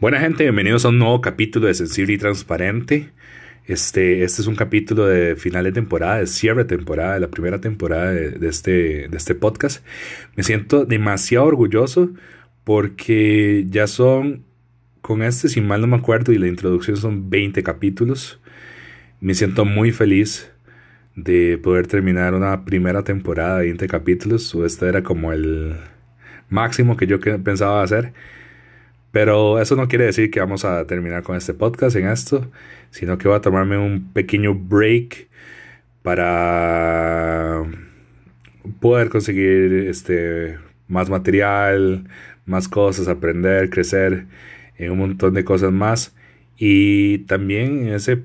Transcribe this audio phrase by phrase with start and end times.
[0.00, 3.10] Buena gente, bienvenidos a un nuevo capítulo de Sensible y Transparente.
[3.66, 7.28] Este, este es un capítulo de final de temporada, de cierre de temporada, de la
[7.28, 9.84] primera temporada de, este, de este podcast.
[10.34, 12.10] Me siento demasiado orgulloso
[12.64, 14.44] porque ya son,
[15.00, 18.40] con este, si mal no me acuerdo, y la introducción son 20 capítulos.
[19.20, 20.50] Me siento muy feliz
[21.24, 24.54] de poder terminar una primera temporada de 20 capítulos.
[24.64, 25.76] Este era como el
[26.48, 28.12] máximo que yo pensaba hacer.
[29.10, 32.50] Pero eso no quiere decir que vamos a terminar con este podcast en esto,
[32.90, 35.28] sino que voy a tomarme un pequeño break
[36.02, 37.64] para
[38.80, 42.04] poder conseguir este más material,
[42.46, 44.26] más cosas, aprender, crecer
[44.76, 46.14] en un montón de cosas más
[46.58, 48.22] y también ese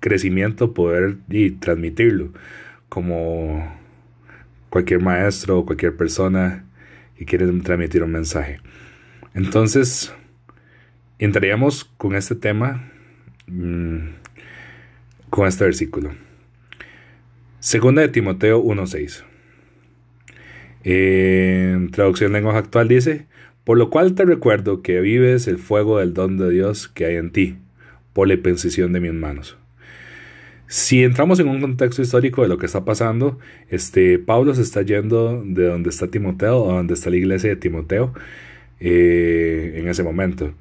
[0.00, 2.32] crecimiento poder y transmitirlo
[2.88, 3.78] como
[4.70, 6.64] cualquier maestro o cualquier persona
[7.16, 8.60] que quiere transmitir un mensaje.
[9.34, 10.12] Entonces,
[11.18, 12.90] entraríamos con este tema,
[13.46, 13.98] mm,
[15.28, 16.10] con este versículo.
[17.60, 19.24] Segunda de Timoteo 1.6.
[20.82, 23.26] En traducción lenguaje actual dice,
[23.64, 27.16] por lo cual te recuerdo que vives el fuego del don de Dios que hay
[27.16, 27.58] en ti,
[28.14, 29.59] por la imposición de mis manos.
[30.70, 33.40] Si entramos en un contexto histórico de lo que está pasando,
[33.70, 37.56] este, Pablo se está yendo de donde está Timoteo, o donde está la iglesia de
[37.56, 38.14] Timoteo,
[38.78, 40.54] eh, en ese momento.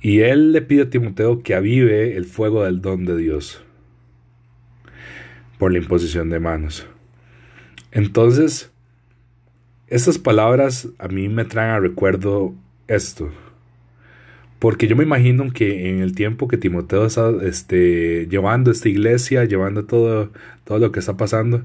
[0.00, 3.60] Y él le pide a Timoteo que avive el fuego del don de Dios
[5.58, 6.86] por la imposición de manos.
[7.90, 8.70] Entonces,
[9.88, 12.54] estas palabras a mí me traen a recuerdo
[12.86, 13.32] esto.
[14.58, 19.44] Porque yo me imagino que en el tiempo que Timoteo está este, llevando esta iglesia,
[19.44, 20.32] llevando todo,
[20.64, 21.62] todo lo que está pasando,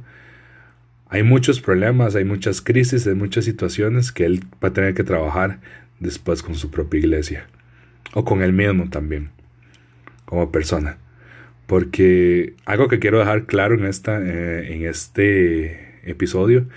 [1.10, 5.04] hay muchos problemas, hay muchas crisis, hay muchas situaciones que él va a tener que
[5.04, 5.60] trabajar
[6.00, 7.48] después con su propia iglesia
[8.14, 9.30] o con él mismo también,
[10.26, 10.98] como persona.
[11.66, 16.68] Porque algo que quiero dejar claro en, esta, eh, en este episodio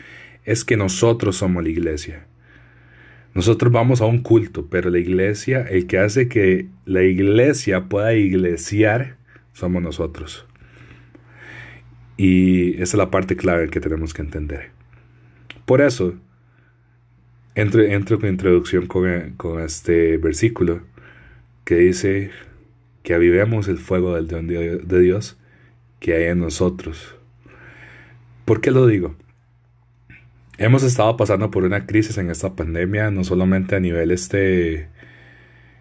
[0.45, 2.27] es que nosotros somos la iglesia.
[3.37, 8.15] Nosotros vamos a un culto, pero la iglesia, el que hace que la iglesia pueda
[8.15, 9.19] iglesiar,
[9.53, 10.47] somos nosotros.
[12.17, 14.71] Y esa es la parte clave que tenemos que entender.
[15.67, 16.15] Por eso,
[17.55, 20.81] entro, con introducción con, con este versículo
[21.67, 22.31] que dice
[23.03, 25.37] que avivemos el fuego del don de Dios
[26.01, 27.15] que hay en nosotros.
[28.47, 29.15] ¿Por qué lo digo?
[30.59, 34.89] Hemos estado pasando por una crisis en esta pandemia, no solamente a nivel este,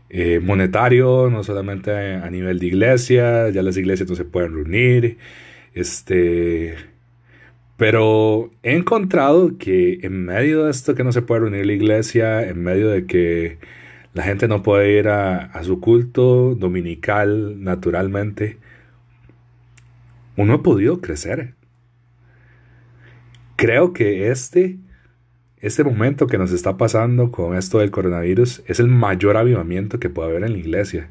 [0.09, 5.17] eh, monetario, no solamente a nivel de iglesia, ya las iglesias no se pueden reunir,
[5.73, 6.75] este,
[7.77, 12.47] pero he encontrado que en medio de esto que no se puede reunir la iglesia,
[12.47, 13.57] en medio de que
[14.13, 18.57] la gente no puede ir a, su culto dominical naturalmente.
[20.37, 21.53] Uno ha podido crecer.
[23.55, 24.77] Creo que este,
[25.57, 30.09] este momento que nos está pasando con esto del coronavirus es el mayor avivamiento que
[30.09, 31.09] puede haber en la iglesia.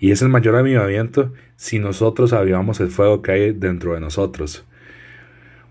[0.00, 4.64] Y es el mayor avivamiento si nosotros avivamos el fuego que hay dentro de nosotros.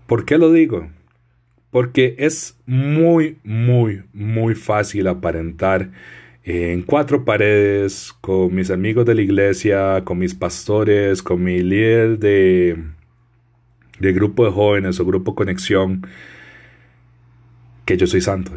[0.06, 0.88] ¿Por qué lo digo?
[1.70, 5.90] Porque es muy, muy, muy fácil aparentar
[6.44, 12.18] en cuatro paredes, con mis amigos de la iglesia, con mis pastores, con mi líder
[12.18, 12.78] de,
[13.98, 16.06] de grupo de jóvenes o grupo conexión,
[17.84, 18.52] que yo soy santo.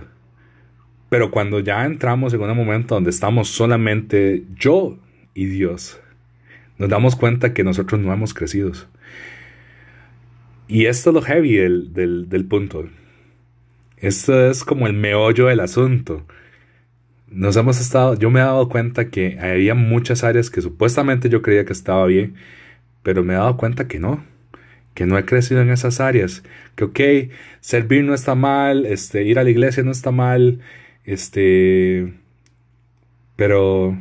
[1.10, 4.98] Pero cuando ya entramos en un momento donde estamos solamente yo
[5.34, 6.00] y Dios,
[6.78, 8.72] nos damos cuenta que nosotros no hemos crecido.
[10.68, 12.88] Y esto es lo heavy del, del, del punto.
[13.98, 16.26] Esto es como el meollo del asunto
[17.32, 21.42] nos hemos estado, yo me he dado cuenta que había muchas áreas que supuestamente yo
[21.42, 22.36] creía que estaba bien,
[23.04, 24.24] pero me he dado cuenta que no,
[25.02, 26.44] que no he crecido en esas áreas,
[26.76, 27.00] que ok,
[27.60, 30.60] servir no está mal, este, ir a la iglesia no está mal,
[31.06, 32.14] este,
[33.36, 33.98] pero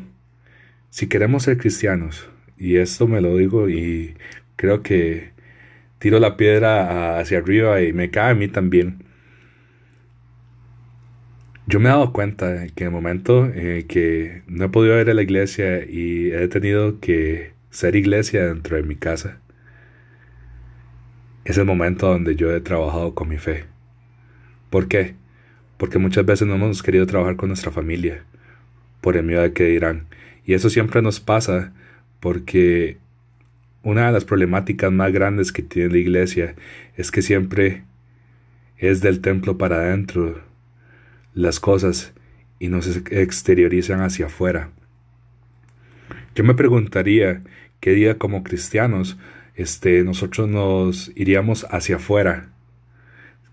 [0.90, 4.14] si queremos ser cristianos, y esto me lo digo y
[4.56, 5.30] creo que
[5.98, 9.02] tiro la piedra hacia arriba y me cae a mí también,
[11.66, 15.08] yo me he dado cuenta que en el momento en que no he podido ir
[15.08, 19.40] a la iglesia y he tenido que ser iglesia dentro de mi casa,
[21.44, 23.64] es el momento donde yo he trabajado con mi fe.
[24.70, 25.14] ¿Por qué?
[25.76, 28.24] Porque muchas veces no hemos querido trabajar con nuestra familia
[29.00, 30.06] por el miedo de que dirán.
[30.44, 31.72] Y eso siempre nos pasa
[32.20, 32.98] porque
[33.82, 36.54] una de las problemáticas más grandes que tiene la iglesia
[36.96, 37.84] es que siempre
[38.76, 40.42] es del templo para adentro
[41.34, 42.12] las cosas
[42.58, 44.70] y no se exteriorizan hacia afuera.
[46.34, 47.42] Yo me preguntaría
[47.80, 49.18] qué día como cristianos
[49.54, 52.50] este, nosotros nos iríamos hacia afuera.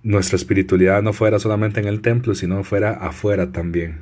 [0.03, 4.01] Nuestra espiritualidad no fuera solamente en el templo, sino fuera afuera también.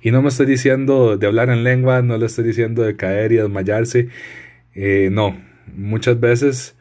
[0.00, 3.32] Y no me estoy diciendo de hablar en lengua, no le estoy diciendo de caer
[3.32, 4.08] y desmayarse.
[4.74, 5.40] Eh, no,
[5.76, 6.76] muchas veces,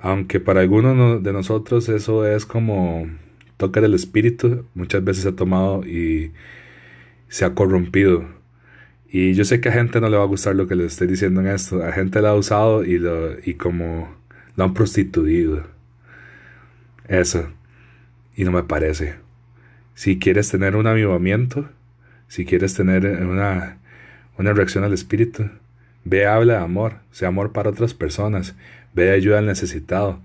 [0.00, 3.08] aunque para algunos de nosotros eso es como
[3.56, 6.32] toque del espíritu, muchas veces se ha tomado y
[7.28, 8.41] se ha corrompido.
[9.14, 11.06] Y yo sé que a gente no le va a gustar lo que les estoy
[11.06, 11.84] diciendo en esto.
[11.84, 14.10] A gente lo ha usado y, lo, y como
[14.56, 15.64] lo han prostituido.
[17.08, 17.46] Eso.
[18.34, 19.16] Y no me parece.
[19.94, 21.68] Si quieres tener un avivamiento,
[22.26, 23.76] si quieres tener una,
[24.38, 25.50] una reacción al Espíritu,
[26.04, 28.54] ve, habla de amor, sea amor para otras personas,
[28.94, 30.22] ve, ayuda al necesitado,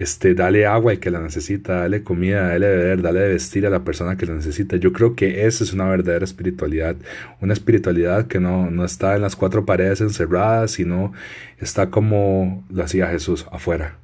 [0.00, 3.84] este, dale agua al que la necesita, dale comida, dale beber, dale vestir a la
[3.84, 4.76] persona que la necesita.
[4.78, 6.96] Yo creo que esa es una verdadera espiritualidad,
[7.42, 11.12] una espiritualidad que no, no está en las cuatro paredes encerradas, sino
[11.58, 13.98] está como lo hacía Jesús afuera.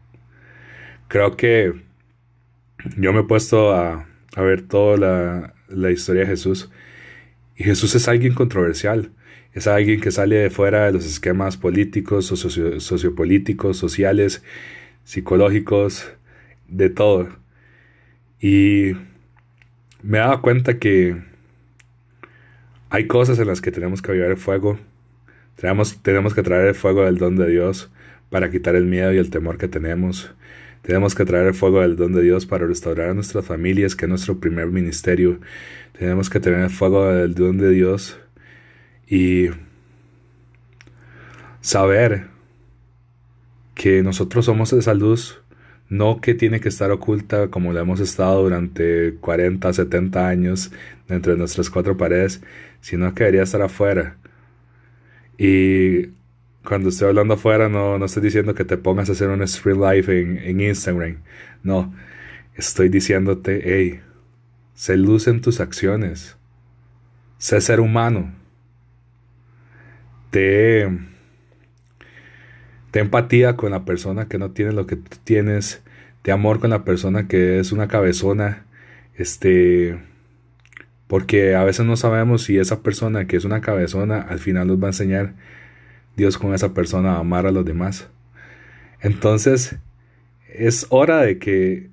[1.09, 1.73] Creo que
[2.99, 4.07] yo me he puesto a,
[4.37, 6.71] ver toda la, la historia de Jesús
[7.57, 9.13] y Jesús es alguien controversial.
[9.55, 14.43] Es alguien que sale de fuera de los esquemas políticos, sociopolíticos, sociales,
[15.07, 16.13] psicológicos,
[16.69, 17.29] de todo.
[18.41, 18.93] Y
[20.03, 21.17] me he dado cuenta que
[22.91, 24.79] hay cosas en las que tenemos que avivar el fuego.
[25.55, 27.91] Tenemos, tenemos que traer el fuego del don de Dios
[28.31, 30.35] para quitar el miedo y el temor que tenemos.
[30.83, 34.07] Tenemos que traer el fuego del don de Dios para restaurar a nuestras familias, que
[34.07, 35.39] es nuestro primer ministerio.
[35.97, 38.19] Tenemos que tener el fuego del don de Dios
[39.09, 39.51] y
[41.61, 42.36] saber
[43.77, 45.41] que nosotros somos esa luz,
[45.89, 50.73] no que tiene que estar oculta como la hemos estado durante 40, 70 años
[51.09, 52.43] entre nuestras cuatro paredes,
[52.81, 54.17] sino que debería estar afuera.
[55.39, 56.09] Y
[56.65, 59.81] cuando estoy hablando afuera, no, no estoy diciendo que te pongas a hacer un stream
[59.81, 61.19] live en, en Instagram.
[61.63, 61.95] No,
[62.57, 64.01] estoy diciéndote, hey,
[64.77, 66.37] Sé luz en tus acciones.
[67.39, 68.35] Sé ser humano.
[72.91, 75.83] Ten empatía con la persona que no tiene lo que tú tienes.
[76.23, 78.65] Te amor con la persona que es una cabezona.
[79.15, 79.99] Este.
[81.07, 84.83] Porque a veces no sabemos si esa persona que es una cabezona al final nos
[84.83, 85.35] va a enseñar
[86.17, 88.09] Dios con esa persona a amar a los demás.
[89.01, 89.77] Entonces,
[90.53, 91.91] es hora de que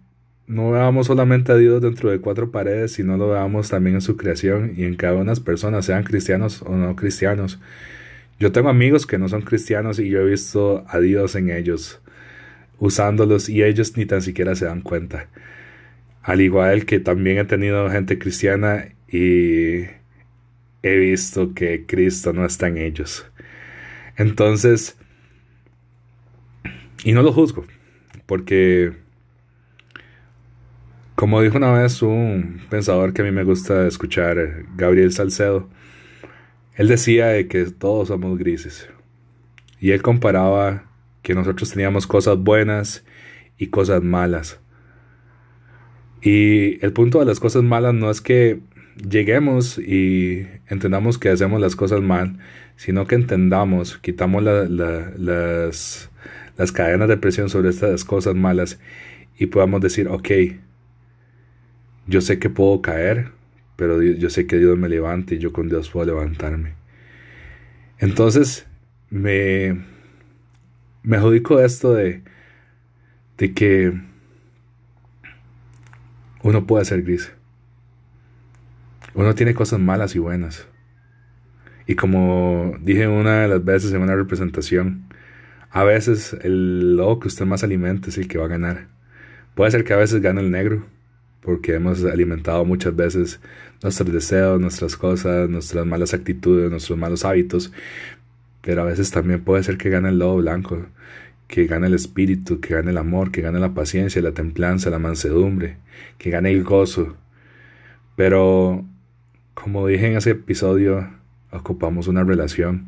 [0.47, 4.17] no veamos solamente a Dios dentro de cuatro paredes, sino lo veamos también en su
[4.17, 7.59] creación y en cada una de las personas, sean cristianos o no cristianos.
[8.39, 12.01] Yo tengo amigos que no son cristianos y yo he visto a Dios en ellos,
[12.79, 15.27] usándolos y ellos ni tan siquiera se dan cuenta.
[16.21, 19.83] Al igual que también he tenido gente cristiana y
[20.81, 23.25] he visto que Cristo no está en ellos.
[24.17, 24.97] Entonces,
[27.03, 27.65] y no lo juzgo,
[28.25, 28.93] porque
[31.15, 35.69] como dijo una vez un pensador que a mí me gusta escuchar, Gabriel Salcedo,
[36.75, 38.89] él decía de que todos somos grises.
[39.79, 40.85] Y él comparaba
[41.21, 43.05] que nosotros teníamos cosas buenas
[43.57, 44.59] y cosas malas.
[46.21, 48.61] Y el punto de las cosas malas no es que
[49.09, 52.39] lleguemos y entendamos que hacemos las cosas mal,
[52.75, 56.09] sino que entendamos, quitamos las,
[56.57, 58.79] las cadenas de presión sobre estas cosas malas
[59.37, 60.29] y podamos decir, ok,
[62.07, 63.31] yo sé que puedo caer,
[63.75, 66.73] pero yo sé que Dios me levanta y yo con Dios puedo levantarme.
[67.99, 68.67] Entonces,
[69.09, 69.83] me,
[71.03, 72.23] me adjudico esto de,
[73.37, 73.93] de que
[76.43, 77.31] uno puede ser gris.
[79.13, 80.67] Uno tiene cosas malas y buenas.
[81.85, 85.05] Y como dije una de las veces en una representación,
[85.69, 88.87] a veces el lobo que usted más alimente es el que va a ganar.
[89.55, 90.85] Puede ser que a veces gane el negro,
[91.43, 93.39] porque hemos alimentado muchas veces
[93.81, 97.71] nuestros deseos, nuestras cosas, nuestras malas actitudes, nuestros malos hábitos,
[98.61, 100.85] pero a veces también puede ser que gane el lobo blanco,
[101.47, 104.99] que gane el espíritu, que gane el amor, que gane la paciencia, la templanza, la
[104.99, 105.77] mansedumbre,
[106.17, 107.17] que gane el gozo.
[108.15, 108.85] Pero,
[109.53, 111.09] como dije en ese episodio,
[111.51, 112.87] ocupamos una relación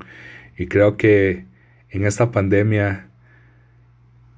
[0.57, 1.45] y creo que
[1.89, 3.09] en esta pandemia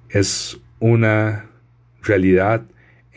[0.09, 1.45] es una
[2.01, 2.63] realidad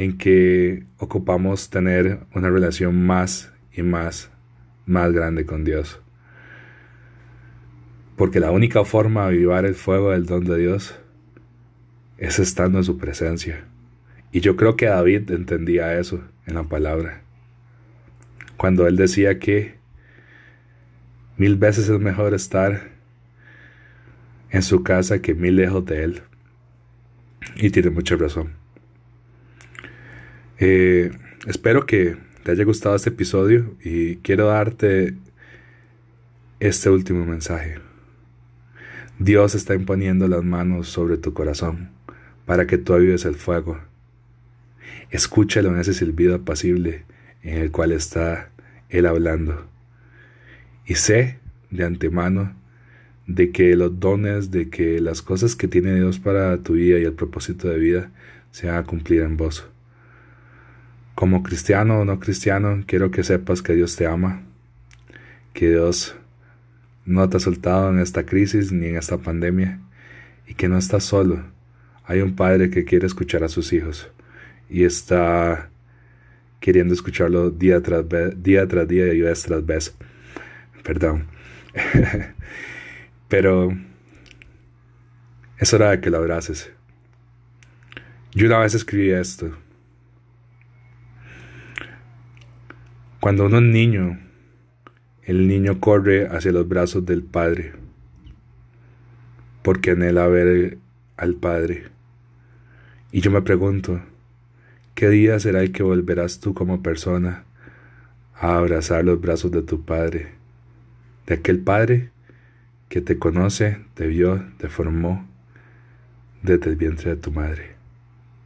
[0.00, 4.30] en que ocupamos tener una relación más y más,
[4.87, 6.00] más grande con Dios.
[8.16, 10.99] Porque la única forma de avivar el fuego del don de Dios
[12.16, 13.66] es estando en su presencia.
[14.33, 17.21] Y yo creo que David entendía eso en la palabra.
[18.57, 19.75] Cuando él decía que
[21.37, 22.88] mil veces es mejor estar
[24.49, 26.23] en su casa que mil lejos de él.
[27.57, 28.60] Y tiene mucha razón.
[30.62, 31.11] Eh,
[31.47, 35.14] espero que te haya gustado este episodio y quiero darte
[36.61, 37.79] este último mensaje.
[39.19, 41.88] Dios está imponiendo las manos sobre tu corazón
[42.45, 43.79] para que tú avives el fuego.
[45.11, 47.05] Escúchalo en ese silbido apacible
[47.43, 48.50] en el cual está
[48.90, 49.67] Él hablando.
[50.85, 51.38] Y sé
[51.71, 52.55] de antemano
[53.26, 57.05] de que los dones, de que las cosas que tiene Dios para tu vida y
[57.05, 58.11] el propósito de vida
[58.50, 59.70] se van a cumplir en vos.
[61.21, 64.41] Como cristiano o no cristiano, quiero que sepas que Dios te ama,
[65.53, 66.17] que Dios
[67.05, 69.81] no te ha soltado en esta crisis ni en esta pandemia
[70.47, 71.45] y que no estás solo.
[72.07, 74.11] Hay un padre que quiere escuchar a sus hijos
[74.71, 75.69] y está
[76.59, 78.07] queriendo escucharlo día tras,
[78.43, 79.95] día, tras día y vez tras vez.
[80.83, 81.27] Perdón.
[83.29, 83.77] Pero
[85.59, 86.73] es hora de que lo abraces.
[88.33, 89.55] Yo una vez escribí esto.
[93.21, 94.19] Cuando uno es niño,
[95.25, 97.75] el niño corre hacia los brazos del Padre,
[99.62, 100.79] porque anhela ver
[101.19, 101.89] al Padre.
[103.12, 104.00] Y yo me pregunto,
[104.95, 107.45] ¿qué día será el que volverás tú como persona
[108.35, 110.33] a abrazar los brazos de tu Padre?
[111.27, 112.12] De aquel Padre
[112.89, 115.29] que te conoce, te vio, te formó
[116.43, 117.77] desde el vientre de tu madre.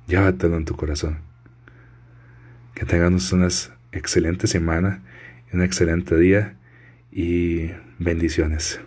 [0.08, 1.18] Llévatelo en tu corazón.
[2.74, 3.48] Que tengamos una
[3.94, 5.02] excelente semana,
[5.52, 6.56] un excelente día
[7.12, 8.80] y bendiciones.